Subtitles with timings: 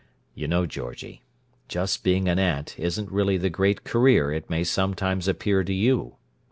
[0.33, 1.21] You know, Georgie,
[1.67, 6.15] just being an aunt isn't really the great career it may sometimes appear to you!